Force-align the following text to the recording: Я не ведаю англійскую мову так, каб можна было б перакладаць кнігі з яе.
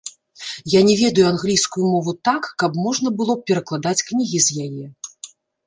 Я 0.71 0.79
не 0.87 0.95
ведаю 1.01 1.27
англійскую 1.31 1.85
мову 1.93 2.15
так, 2.29 2.49
каб 2.65 2.81
можна 2.87 3.13
было 3.21 3.37
б 3.37 3.47
перакладаць 3.53 4.05
кнігі 4.11 4.45
з 4.47 4.67
яе. 4.67 4.85